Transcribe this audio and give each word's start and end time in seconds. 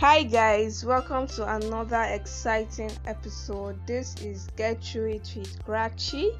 Hi, 0.00 0.22
guys, 0.22 0.84
welcome 0.84 1.26
to 1.26 1.56
another 1.56 2.02
exciting 2.02 2.92
episode. 3.04 3.84
This 3.84 4.14
is 4.22 4.46
Get 4.56 4.80
Through 4.80 5.14
It 5.14 5.34
with 5.36 5.66
Grachi, 5.66 6.38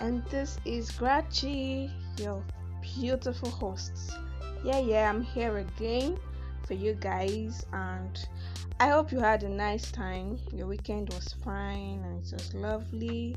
and 0.00 0.24
this 0.30 0.58
is 0.64 0.90
Grachi, 0.92 1.90
your 2.18 2.42
beautiful 2.80 3.50
hosts. 3.50 4.10
Yeah, 4.64 4.78
yeah, 4.78 5.10
I'm 5.10 5.20
here 5.20 5.58
again 5.58 6.16
for 6.66 6.72
you 6.72 6.94
guys, 6.94 7.62
and 7.74 8.26
I 8.80 8.88
hope 8.88 9.12
you 9.12 9.20
had 9.20 9.42
a 9.42 9.50
nice 9.50 9.92
time. 9.92 10.38
Your 10.54 10.66
weekend 10.66 11.12
was 11.12 11.34
fine 11.44 12.02
and 12.04 12.24
it 12.24 12.32
was 12.32 12.54
lovely. 12.54 13.36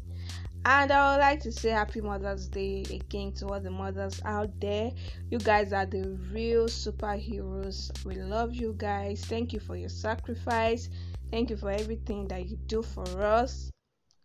And 0.63 0.91
I 0.91 1.11
would 1.11 1.21
like 1.21 1.39
to 1.41 1.51
say 1.51 1.69
Happy 1.69 2.01
Mother's 2.01 2.47
Day 2.47 2.85
again 2.91 3.31
to 3.33 3.47
all 3.47 3.59
the 3.59 3.71
mothers 3.71 4.21
out 4.25 4.51
there. 4.59 4.91
You 5.31 5.39
guys 5.39 5.73
are 5.73 5.87
the 5.87 6.19
real 6.31 6.65
superheroes. 6.65 8.05
We 8.05 8.15
love 8.15 8.53
you 8.53 8.75
guys. 8.77 9.25
Thank 9.25 9.53
you 9.53 9.59
for 9.59 9.75
your 9.75 9.89
sacrifice. 9.89 10.87
Thank 11.31 11.49
you 11.49 11.57
for 11.57 11.71
everything 11.71 12.27
that 12.27 12.47
you 12.47 12.57
do 12.67 12.83
for 12.83 13.07
us. 13.23 13.71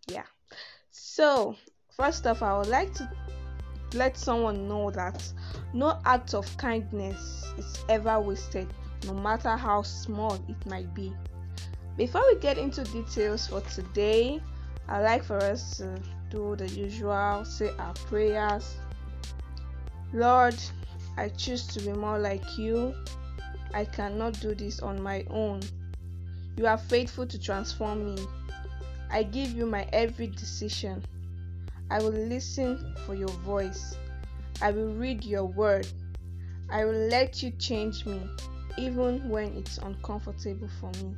Yeah. 0.08 0.26
So, 0.90 1.56
first 1.96 2.26
off, 2.26 2.42
I 2.42 2.58
would 2.58 2.66
like 2.66 2.92
to 2.94 3.10
let 3.94 4.18
someone 4.18 4.68
know 4.68 4.90
that 4.90 5.26
no 5.72 5.98
act 6.04 6.34
of 6.34 6.54
kindness 6.58 7.46
is 7.56 7.82
ever 7.88 8.20
wasted, 8.20 8.68
no 9.06 9.14
matter 9.14 9.56
how 9.56 9.80
small 9.80 10.34
it 10.34 10.66
might 10.66 10.92
be. 10.94 11.14
Before 11.96 12.22
we 12.30 12.38
get 12.40 12.58
into 12.58 12.84
details 12.84 13.46
for 13.46 13.62
today, 13.62 14.42
I'd 14.88 15.02
like 15.02 15.24
for 15.24 15.38
us 15.38 15.78
to 15.78 15.98
do 16.30 16.56
the 16.56 16.68
usual, 16.68 17.44
say 17.44 17.70
our 17.78 17.94
prayers. 17.94 18.76
Lord, 20.12 20.56
I 21.16 21.28
choose 21.30 21.66
to 21.68 21.80
be 21.80 21.92
more 21.92 22.18
like 22.18 22.58
you. 22.58 22.94
I 23.74 23.84
cannot 23.84 24.40
do 24.40 24.54
this 24.54 24.80
on 24.80 25.02
my 25.02 25.24
own. 25.30 25.60
You 26.56 26.66
are 26.66 26.78
faithful 26.78 27.26
to 27.26 27.38
transform 27.38 28.14
me. 28.14 28.26
I 29.10 29.22
give 29.22 29.52
you 29.52 29.66
my 29.66 29.88
every 29.92 30.28
decision. 30.28 31.04
I 31.90 31.98
will 31.98 32.10
listen 32.10 32.94
for 33.06 33.14
your 33.14 33.28
voice. 33.28 33.96
I 34.60 34.70
will 34.70 34.94
read 34.94 35.24
your 35.24 35.44
word. 35.44 35.86
I 36.70 36.84
will 36.84 37.08
let 37.08 37.42
you 37.42 37.52
change 37.52 38.06
me, 38.06 38.20
even 38.76 39.28
when 39.28 39.56
it's 39.56 39.78
uncomfortable 39.78 40.68
for 40.80 40.90
me. 41.02 41.14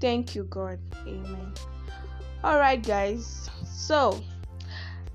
Thank 0.00 0.34
you, 0.34 0.44
God. 0.44 0.78
Amen. 1.06 1.52
Alright, 2.44 2.84
guys, 2.84 3.48
so 3.64 4.20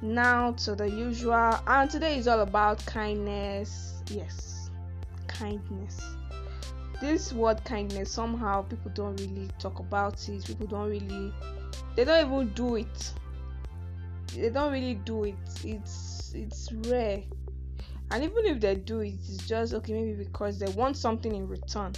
now 0.01 0.53
to 0.53 0.75
the 0.75 0.89
usual, 0.89 1.59
and 1.67 1.91
today 1.91 2.17
is 2.17 2.25
all 2.25 2.39
about 2.39 2.85
kindness. 2.85 4.01
Yes, 4.09 4.69
kindness. 5.27 5.99
This 7.01 7.33
word 7.33 7.61
kindness 7.65 8.09
somehow 8.09 8.61
people 8.61 8.91
don't 8.93 9.19
really 9.19 9.49
talk 9.59 9.79
about 9.79 10.29
it, 10.29 10.45
people 10.45 10.67
don't 10.67 10.89
really, 10.89 11.33
they 11.97 12.05
don't 12.05 12.27
even 12.27 12.53
do 12.53 12.77
it. 12.77 13.13
They 14.33 14.49
don't 14.49 14.71
really 14.71 14.95
do 14.95 15.25
it, 15.25 15.35
it's 15.65 16.31
it's 16.33 16.71
rare, 16.71 17.23
and 18.09 18.23
even 18.23 18.45
if 18.45 18.61
they 18.61 18.75
do 18.75 19.01
it, 19.01 19.15
it's 19.27 19.45
just 19.45 19.73
okay, 19.73 19.91
maybe 19.91 20.23
because 20.23 20.59
they 20.59 20.71
want 20.71 20.95
something 20.95 21.35
in 21.35 21.45
return, 21.45 21.91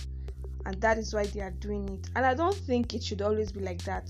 and 0.65 0.81
that 0.81 0.97
is 0.97 1.13
why 1.13 1.25
they 1.25 1.41
are 1.41 1.51
doing 1.51 1.87
it. 1.87 2.09
And 2.15 2.25
I 2.25 2.33
don't 2.33 2.55
think 2.55 2.95
it 2.95 3.03
should 3.03 3.21
always 3.21 3.51
be 3.51 3.59
like 3.59 3.83
that 3.83 4.09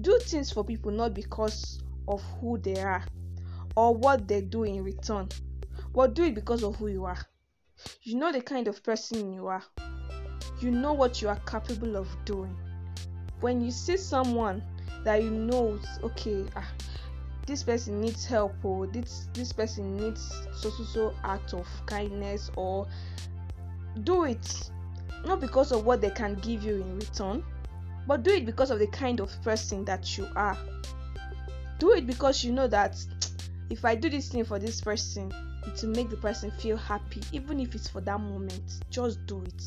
do 0.00 0.18
things 0.22 0.50
for 0.50 0.64
people 0.64 0.90
not 0.90 1.14
because 1.14 1.80
of 2.08 2.22
who 2.40 2.58
they 2.58 2.80
are 2.80 3.04
or 3.76 3.94
what 3.94 4.26
they 4.28 4.40
do 4.40 4.64
in 4.64 4.82
return, 4.82 5.28
but 5.94 6.14
do 6.14 6.24
it 6.24 6.34
because 6.34 6.62
of 6.62 6.76
who 6.76 6.88
you 6.88 7.04
are. 7.04 7.18
You 8.02 8.16
know 8.16 8.32
the 8.32 8.40
kind 8.40 8.68
of 8.68 8.82
person 8.82 9.32
you 9.32 9.46
are, 9.46 9.62
you 10.60 10.70
know 10.70 10.92
what 10.92 11.22
you 11.22 11.28
are 11.28 11.40
capable 11.46 11.96
of 11.96 12.08
doing. 12.24 12.56
When 13.40 13.60
you 13.60 13.70
see 13.70 13.96
someone 13.96 14.62
that 15.04 15.22
you 15.22 15.30
know, 15.30 15.78
okay, 16.04 16.44
ah, 16.56 16.68
this 17.46 17.62
person 17.62 18.00
needs 18.00 18.24
help 18.24 18.54
or 18.64 18.86
this 18.86 19.28
this 19.32 19.52
person 19.52 19.96
needs 19.96 20.46
so 20.54 20.70
so 20.70 20.84
so 20.84 21.14
act 21.24 21.54
of 21.54 21.66
kindness 21.86 22.50
or 22.56 22.86
do 24.04 24.24
it 24.24 24.70
not 25.26 25.40
because 25.40 25.72
of 25.72 25.84
what 25.84 26.00
they 26.00 26.10
can 26.10 26.34
give 26.36 26.62
you 26.62 26.76
in 26.76 26.98
return 26.98 27.42
but 28.06 28.22
do 28.22 28.30
it 28.30 28.46
because 28.46 28.70
of 28.70 28.78
the 28.78 28.86
kind 28.88 29.20
of 29.20 29.30
person 29.42 29.84
that 29.84 30.16
you 30.16 30.28
are. 30.36 30.56
Do 31.78 31.92
it 31.92 32.06
because 32.06 32.44
you 32.44 32.52
know 32.52 32.68
that 32.68 32.96
if 33.70 33.84
I 33.84 33.94
do 33.94 34.08
this 34.08 34.28
thing 34.28 34.44
for 34.44 34.58
this 34.58 34.80
person, 34.80 35.32
it 35.66 35.82
will 35.82 35.94
make 35.94 36.10
the 36.10 36.16
person 36.16 36.50
feel 36.50 36.76
happy, 36.76 37.22
even 37.32 37.60
if 37.60 37.74
it's 37.74 37.88
for 37.88 38.00
that 38.02 38.20
moment. 38.20 38.84
Just 38.90 39.24
do 39.26 39.42
it. 39.42 39.62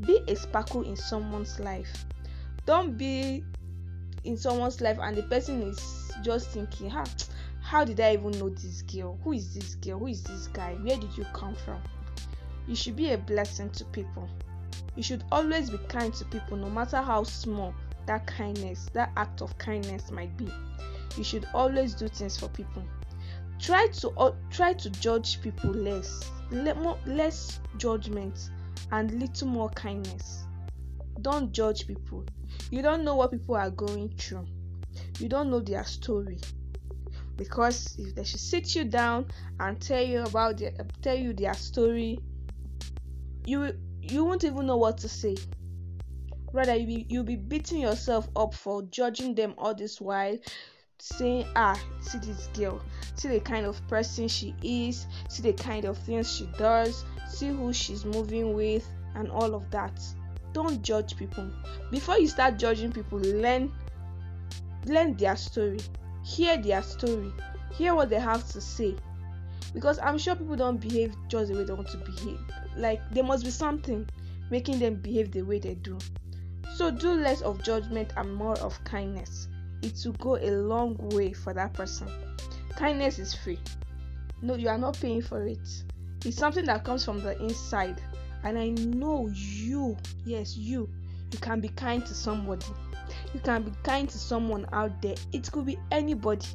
Be 0.00 0.20
a 0.28 0.36
sparkle 0.36 0.82
in 0.82 0.96
someone's 0.96 1.58
life. 1.60 2.04
Don't 2.66 2.96
be 2.96 3.44
in 4.24 4.36
someone's 4.36 4.80
life 4.80 4.98
and 5.00 5.16
the 5.16 5.22
person 5.24 5.62
is 5.62 6.12
just 6.22 6.50
thinking, 6.50 6.90
huh, 6.90 7.04
how 7.62 7.84
did 7.84 8.00
I 8.00 8.14
even 8.14 8.32
know 8.32 8.50
this 8.50 8.82
girl? 8.82 9.18
Who 9.24 9.32
is 9.32 9.54
this 9.54 9.74
girl? 9.76 9.98
Who 9.98 10.06
is 10.08 10.22
this 10.22 10.48
guy? 10.48 10.74
Where 10.74 10.96
did 10.96 11.16
you 11.16 11.24
come 11.32 11.54
from? 11.54 11.82
You 12.66 12.74
should 12.74 12.96
be 12.96 13.12
a 13.12 13.18
blessing 13.18 13.70
to 13.70 13.84
people. 13.86 14.28
You 14.96 15.02
should 15.02 15.24
always 15.32 15.70
be 15.70 15.78
kind 15.88 16.14
to 16.14 16.24
people, 16.26 16.56
no 16.56 16.70
matter 16.70 16.98
how 16.98 17.24
small 17.24 17.74
that 18.06 18.26
kindness, 18.26 18.88
that 18.92 19.10
act 19.16 19.42
of 19.42 19.56
kindness 19.58 20.10
might 20.10 20.36
be. 20.36 20.48
You 21.16 21.24
should 21.24 21.46
always 21.54 21.94
do 21.94 22.08
things 22.08 22.38
for 22.38 22.48
people. 22.48 22.82
Try 23.58 23.86
to 23.88 24.10
uh, 24.10 24.32
try 24.50 24.72
to 24.74 24.90
judge 24.90 25.40
people 25.40 25.70
less, 25.70 26.30
Le- 26.50 26.74
more, 26.74 26.98
less 27.06 27.60
judgment, 27.76 28.50
and 28.92 29.18
little 29.20 29.48
more 29.48 29.70
kindness. 29.70 30.44
Don't 31.22 31.52
judge 31.52 31.86
people. 31.86 32.24
You 32.70 32.82
don't 32.82 33.04
know 33.04 33.16
what 33.16 33.30
people 33.30 33.54
are 33.54 33.70
going 33.70 34.10
through. 34.18 34.46
You 35.18 35.28
don't 35.28 35.50
know 35.50 35.60
their 35.60 35.84
story. 35.84 36.38
Because 37.36 37.96
if 37.98 38.14
they 38.14 38.24
should 38.24 38.40
sit 38.40 38.74
you 38.76 38.84
down 38.84 39.26
and 39.58 39.80
tell 39.80 40.02
you 40.02 40.22
about 40.22 40.58
their, 40.58 40.72
tell 41.02 41.16
you 41.16 41.32
their 41.32 41.54
story, 41.54 42.20
you 43.44 43.74
you 44.10 44.24
won't 44.24 44.44
even 44.44 44.66
know 44.66 44.76
what 44.76 44.98
to 44.98 45.08
say. 45.08 45.36
Rather, 46.52 46.76
you 46.76 46.86
be, 46.86 47.06
you'll 47.08 47.24
be 47.24 47.36
beating 47.36 47.80
yourself 47.80 48.28
up 48.36 48.54
for 48.54 48.82
judging 48.82 49.34
them 49.34 49.54
all 49.58 49.74
this 49.74 50.00
while, 50.00 50.36
saying, 50.98 51.46
Ah, 51.56 51.80
see 52.00 52.18
this 52.18 52.48
girl, 52.48 52.80
see 53.16 53.28
the 53.28 53.40
kind 53.40 53.66
of 53.66 53.86
person 53.88 54.28
she 54.28 54.54
is, 54.62 55.06
see 55.28 55.42
the 55.42 55.52
kind 55.52 55.84
of 55.84 55.98
things 55.98 56.32
she 56.32 56.48
does, 56.58 57.04
see 57.28 57.48
who 57.48 57.72
she's 57.72 58.04
moving 58.04 58.54
with, 58.54 58.86
and 59.14 59.30
all 59.30 59.54
of 59.54 59.70
that. 59.70 60.00
Don't 60.52 60.82
judge 60.82 61.16
people. 61.16 61.50
Before 61.90 62.18
you 62.18 62.28
start 62.28 62.58
judging 62.58 62.92
people, 62.92 63.18
learn 63.18 63.72
learn 64.86 65.16
their 65.16 65.34
story, 65.34 65.80
hear 66.22 66.56
their 66.56 66.82
story, 66.82 67.32
hear 67.72 67.94
what 67.94 68.10
they 68.10 68.20
have 68.20 68.46
to 68.50 68.60
say. 68.60 68.94
Because 69.72 69.98
I'm 69.98 70.18
sure 70.18 70.36
people 70.36 70.56
don't 70.56 70.80
behave 70.80 71.16
just 71.26 71.50
the 71.50 71.58
way 71.58 71.64
they 71.64 71.72
want 71.72 71.88
to 71.88 71.96
behave 71.96 72.38
like 72.76 73.00
there 73.10 73.24
must 73.24 73.44
be 73.44 73.50
something 73.50 74.08
making 74.50 74.78
them 74.78 74.96
behave 74.96 75.30
the 75.32 75.42
way 75.42 75.58
they 75.58 75.74
do. 75.74 75.98
So 76.74 76.90
do 76.90 77.12
less 77.12 77.40
of 77.42 77.62
judgment 77.62 78.12
and 78.16 78.34
more 78.34 78.58
of 78.58 78.82
kindness. 78.84 79.48
It 79.82 80.00
will 80.04 80.12
go 80.14 80.36
a 80.36 80.50
long 80.50 80.96
way 81.10 81.32
for 81.32 81.52
that 81.54 81.72
person. 81.72 82.08
Kindness 82.76 83.18
is 83.18 83.34
free. 83.34 83.58
No, 84.42 84.54
you 84.54 84.68
are 84.68 84.78
not 84.78 84.98
paying 85.00 85.22
for 85.22 85.46
it. 85.46 85.68
It's 86.24 86.36
something 86.36 86.64
that 86.66 86.84
comes 86.84 87.04
from 87.04 87.22
the 87.22 87.40
inside. 87.42 88.00
And 88.42 88.58
I 88.58 88.70
know 88.70 89.30
you, 89.32 89.96
yes, 90.24 90.56
you, 90.56 90.88
you 91.32 91.38
can 91.38 91.60
be 91.60 91.68
kind 91.68 92.04
to 92.06 92.14
somebody. 92.14 92.66
You 93.32 93.40
can 93.40 93.62
be 93.62 93.72
kind 93.82 94.08
to 94.08 94.18
someone 94.18 94.66
out 94.72 95.00
there. 95.00 95.14
It 95.32 95.50
could 95.52 95.66
be 95.66 95.78
anybody. 95.90 96.46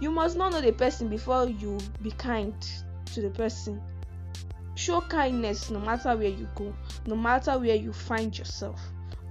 You 0.00 0.10
must 0.10 0.36
not 0.36 0.52
know 0.52 0.60
the 0.60 0.72
person 0.72 1.08
before 1.08 1.48
you 1.48 1.78
be 2.02 2.10
kind 2.12 2.54
to 3.14 3.20
the 3.20 3.30
person 3.30 3.80
Show 4.76 5.00
kindness 5.02 5.70
no 5.70 5.78
matter 5.78 6.16
where 6.16 6.28
you 6.28 6.48
go, 6.54 6.74
no 7.06 7.14
matter 7.14 7.58
where 7.58 7.76
you 7.76 7.92
find 7.92 8.36
yourself. 8.36 8.80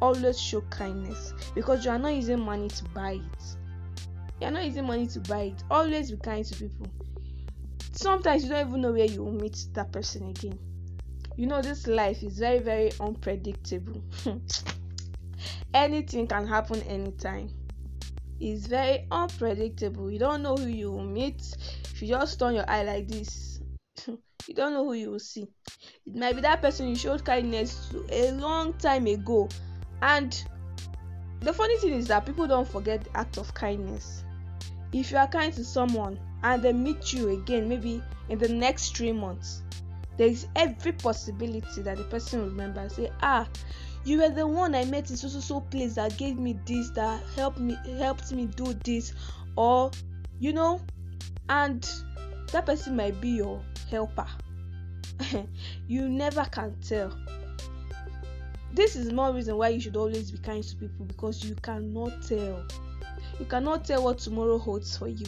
Always 0.02 0.40
show 0.40 0.62
kindness 0.62 1.34
because 1.56 1.86
you 1.86 1.92
are 1.92 2.00
not 2.00 2.14
using 2.14 2.40
money 2.40 2.70
to 2.70 2.84
buy 2.86 3.14
it. 3.14 3.58
You 4.40 4.48
are 4.48 4.52
not 4.52 4.66
using 4.66 4.86
money 4.86 5.08
to 5.08 5.20
buy 5.22 5.44
it. 5.44 5.64
Always 5.70 6.12
be 6.12 6.18
kind 6.18 6.46
to 6.46 6.56
people. 6.56 6.88
Sometimes 7.92 8.44
you 8.44 8.50
don't 8.50 8.68
even 8.68 8.82
know 8.82 8.92
where 8.92 9.06
you 9.06 9.24
will 9.24 9.32
meet 9.32 9.66
that 9.74 9.92
person 9.92 10.30
again. 10.30 10.58
You 11.36 11.48
know, 11.48 11.62
this 11.62 11.88
life 11.88 12.24
is 12.24 12.38
very, 12.40 12.60
very 12.60 12.92
unpredictable. 13.00 14.04
Anything 15.74 16.28
can 16.28 16.48
happen 16.48 16.82
anytime. 16.84 17.50
It's 18.40 18.68
very 18.68 19.08
unpredictable. 19.12 20.12
You 20.12 20.20
don't 20.20 20.44
know 20.44 20.56
who 20.56 20.68
you 20.68 20.92
will 20.92 21.04
meet. 21.04 21.42
If 21.86 22.02
you 22.02 22.10
just 22.10 22.40
turn 22.40 22.56
your 22.56 22.70
eye 22.70 22.84
like 22.84 23.08
this, 23.08 23.53
you 24.48 24.54
don't 24.54 24.74
know 24.74 24.84
who 24.86 24.94
you 24.94 25.12
will 25.12 25.20
see. 25.20 25.48
It 26.06 26.16
might 26.16 26.36
be 26.36 26.42
that 26.42 26.62
person 26.62 26.88
you 26.88 26.96
showed 26.96 27.24
kindness 27.26 27.90
to 27.92 28.06
a 28.12 28.32
long 28.32 28.74
time 28.74 29.08
ago. 29.08 29.50
And 30.02 30.44
the 31.40 31.54
funny 31.54 31.78
thing 31.78 31.94
is 31.94 32.08
that 32.08 32.26
people 32.26 32.48
don't 32.48 32.68
forget 32.68 33.04
the 33.04 33.18
act 33.18 33.38
of 33.38 33.54
kindness. 33.54 34.24
If 34.92 35.12
you 35.12 35.18
are 35.18 35.28
kind 35.28 35.54
to 35.54 35.64
someone 35.64 36.20
and 36.44 36.62
they 36.62 36.74
meet 36.74 37.14
you 37.14 37.30
again 37.30 37.68
maybe 37.68 38.02
in 38.30 38.38
the 38.38 38.50
next 38.50 38.96
three 38.96 39.12
months 39.12 39.64
there 40.18 40.28
is 40.28 40.48
every 40.56 40.92
possibility 40.92 41.82
that 41.82 41.98
the 41.98 42.04
person 42.04 42.42
will 42.42 42.50
remember 42.50 42.82
and 42.82 42.92
say 42.92 43.12
ah 43.22 43.48
you 44.06 44.20
were 44.20 44.30
the 44.30 44.46
one 44.46 44.76
i 44.76 44.84
met 44.86 45.10
in 45.10 45.18
so 45.18 45.28
so 45.28 45.40
so 45.40 45.62
place 45.62 45.96
that 45.96 46.16
gave 46.18 46.38
me 46.38 46.58
this 46.66 46.90
that 46.92 47.22
helped 47.36 47.60
me 47.60 47.76
helped 47.98 48.32
me 48.32 48.46
do 48.46 48.74
this 48.86 49.14
or 49.56 49.90
you 50.40 50.54
know 50.54 50.80
and 51.50 51.90
that 52.54 52.68
person 52.68 52.96
might 52.96 53.20
be 53.20 53.30
your 53.30 53.62
helper. 53.90 54.28
You 55.88 56.08
never 56.08 56.46
can 56.46 56.76
tell. 56.88 57.12
This 58.72 58.96
is 58.96 59.12
more 59.12 59.34
reason 59.34 59.58
why 59.58 59.70
you 59.70 59.80
should 59.80 59.98
always 59.98 60.32
be 60.32 60.38
kind 60.38 60.64
to 60.64 60.76
people 60.76 61.06
because 61.06 61.44
you 61.44 61.56
cannot 61.56 62.22
tell. 62.28 62.64
You 63.40 63.46
cannot 63.46 63.86
tell 63.86 64.04
what 64.04 64.20
tomorrow 64.20 64.60
holds 64.60 64.96
for 64.96 65.08
you. 65.08 65.26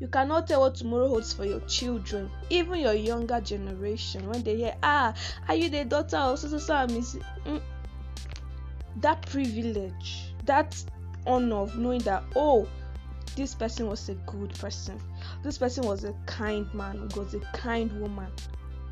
You 0.00 0.08
cannot 0.08 0.48
tell 0.48 0.62
what 0.62 0.74
tomorrow 0.74 1.08
holds 1.08 1.32
for 1.32 1.44
your 1.44 1.60
children 1.60 2.28
even 2.48 2.80
your 2.80 2.94
younger 2.94 3.40
generation. 3.40 4.28
When 4.28 4.42
they 4.42 4.56
hear 4.56 4.74
ah 4.82 5.14
are 5.48 5.54
you 5.54 5.68
the 5.68 5.84
daughter 5.84 6.16
of 6.16 6.38
so 6.38 6.48
so 6.48 6.58
so 6.58 6.86
miss 6.88 7.16
mm. 7.46 7.60
that 8.96 9.22
privilege 9.26 10.32
that 10.46 10.82
honor 11.26 11.56
of 11.56 11.76
knowing 11.76 12.00
that 12.00 12.24
oh 12.34 12.66
this 13.36 13.54
person 13.54 13.88
was 13.88 14.08
a 14.08 14.14
good 14.26 14.52
person 14.54 15.00
this 15.42 15.58
person 15.58 15.86
was 15.86 16.04
a 16.04 16.14
kind 16.26 16.72
man 16.74 17.08
was 17.16 17.34
a 17.34 17.40
kind 17.54 17.92
woman. 18.00 18.30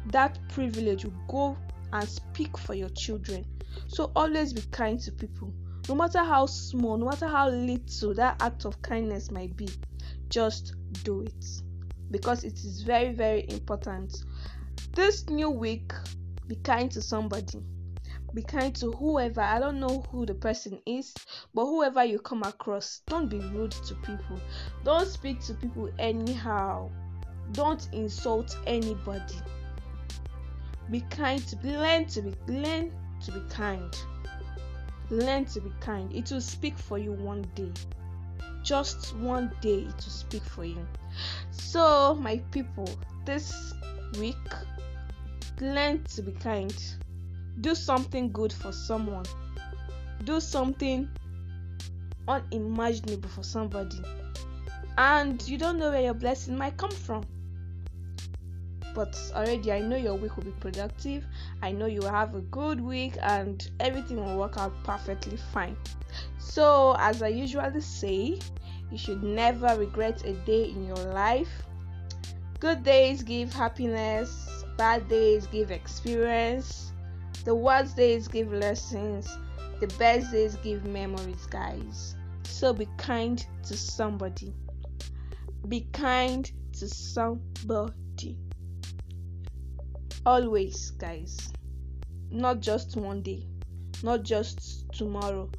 That 0.06 0.38
privilege 0.48 1.04
will 1.04 1.24
go 1.28 1.58
and 1.92 2.08
speak 2.08 2.56
for 2.56 2.74
your 2.74 2.88
children. 2.90 3.44
So 3.86 4.10
always 4.16 4.52
be 4.52 4.62
kind 4.70 4.98
to 5.00 5.12
people. 5.12 5.52
No 5.88 5.94
matter 5.94 6.18
how 6.18 6.46
small 6.46 6.96
no 6.96 7.06
matter 7.06 7.26
how 7.26 7.48
little 7.48 8.14
that 8.14 8.42
act 8.42 8.64
of 8.64 8.80
kindness 8.82 9.30
might 9.30 9.56
be 9.56 9.68
just 10.28 10.74
do 11.04 11.22
it. 11.22 11.44
Because 12.10 12.44
it 12.44 12.54
is 12.54 12.82
very 12.82 13.12
very 13.12 13.46
important. 13.50 14.24
This 14.92 15.28
new 15.28 15.50
week 15.50 15.92
be 16.46 16.56
kind 16.56 16.90
to 16.92 17.02
somebody 17.02 17.62
be 18.34 18.42
kind 18.42 18.74
to 18.76 18.92
whoever. 18.92 19.40
I 19.40 19.58
don't 19.58 19.80
know 19.80 20.04
who 20.10 20.26
the 20.26 20.34
person 20.34 20.80
is 20.86 21.14
but 21.54 21.64
whoever 21.64 22.04
you 22.04 22.18
come 22.18 22.42
across 22.42 23.00
don't 23.06 23.28
be 23.28 23.38
rude 23.38 23.72
to 23.72 23.94
people. 23.96 24.40
Don't 24.84 25.08
speak 25.08 25.40
to 25.42 25.54
people 25.54 25.90
anyhow. 25.98 26.90
Don't 27.52 27.88
insult 27.92 28.56
anybody. 28.66 29.34
Be 30.90 31.00
kind 31.10 31.46
to 31.48 31.56
learn 31.64 32.06
to 32.06 32.22
be 32.22 32.34
learn 32.46 32.92
to 33.24 33.32
be 33.32 33.40
kind. 33.48 33.96
Learn 35.10 35.46
to 35.46 35.60
be 35.60 35.70
kind. 35.80 36.12
It 36.14 36.30
will 36.30 36.40
speak 36.40 36.76
for 36.78 36.98
you 36.98 37.12
one 37.12 37.42
day. 37.54 37.72
Just 38.62 39.16
one 39.16 39.50
day 39.62 39.80
it 39.80 39.94
will 39.94 40.12
speak 40.12 40.42
for 40.42 40.64
you. 40.64 40.86
So 41.50 42.14
my 42.14 42.38
people 42.50 42.88
this 43.24 43.74
week 44.18 44.36
learn 45.60 46.04
to 46.04 46.22
be 46.22 46.32
kind 46.32 46.74
do 47.60 47.74
something 47.74 48.30
good 48.32 48.52
for 48.52 48.72
someone. 48.72 49.24
Do 50.24 50.40
something 50.40 51.08
unimaginable 52.26 53.28
for 53.28 53.42
somebody. 53.42 54.02
And 54.96 55.46
you 55.48 55.58
don't 55.58 55.78
know 55.78 55.90
where 55.90 56.02
your 56.02 56.14
blessing 56.14 56.56
might 56.56 56.76
come 56.76 56.90
from. 56.90 57.24
But 58.94 59.16
already 59.34 59.70
i 59.70 59.80
know 59.80 59.96
your 59.96 60.14
week 60.14 60.36
will 60.36 60.44
be 60.44 60.50
productive. 60.52 61.24
I 61.62 61.70
know 61.72 61.86
you 61.86 62.00
will 62.00 62.10
have 62.10 62.34
a 62.34 62.40
good 62.40 62.80
week 62.80 63.14
and 63.22 63.70
everything 63.78 64.16
will 64.16 64.38
work 64.38 64.58
out 64.58 64.72
perfectly 64.82 65.38
fine. 65.52 65.76
So 66.38 66.96
as 66.98 67.22
i 67.22 67.28
usually 67.28 67.80
say 67.80 68.40
you 68.90 68.98
should 68.98 69.22
never 69.22 69.78
regret 69.78 70.24
a 70.24 70.32
day 70.32 70.64
in 70.64 70.86
your 70.86 70.96
life. 70.96 71.50
Good 72.58 72.82
days 72.82 73.22
give 73.22 73.52
happiness 73.52 74.58
bad 74.78 75.08
days 75.08 75.48
give 75.48 75.72
experience 75.72 76.92
the 77.48 77.54
worst 77.54 77.96
days 77.96 78.28
give 78.28 78.52
lessons, 78.52 79.38
the 79.80 79.86
best 79.98 80.32
days 80.32 80.54
give 80.56 80.84
memories, 80.84 81.46
guys. 81.46 82.14
So 82.42 82.74
be 82.74 82.86
kind 82.98 83.42
to 83.66 83.74
somebody. 83.74 84.52
Be 85.66 85.88
kind 85.94 86.52
to 86.74 86.86
somebody. 86.86 88.36
Always, 90.26 90.90
guys. 90.90 91.38
Not 92.30 92.60
just 92.60 92.98
one 92.98 93.22
day, 93.22 93.46
not 94.02 94.24
just 94.24 94.84
tomorrow. 94.92 95.50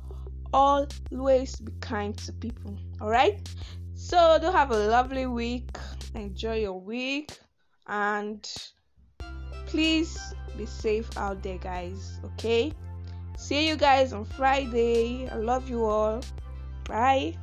Always 0.54 1.56
be 1.56 1.72
kind 1.82 2.16
to 2.20 2.34
people. 2.34 2.78
Alright? 3.02 3.50
So, 3.96 4.38
do 4.40 4.52
have 4.52 4.70
a 4.70 4.78
lovely 4.78 5.26
week. 5.26 5.76
Enjoy 6.14 6.58
your 6.58 6.80
week 6.80 7.40
and 7.88 8.48
please 9.69 10.33
be 10.57 10.66
safe 10.66 11.10
out 11.18 11.42
there, 11.42 11.57
guys. 11.57 12.19
Okay? 12.33 12.74
See 13.38 13.68
you 13.68 13.77
guys 13.77 14.12
on 14.12 14.25
Friday. 14.25 15.30
I 15.30 15.36
love 15.36 15.69
you 15.69 15.86
all. 15.86 16.21
Bye. 16.86 17.38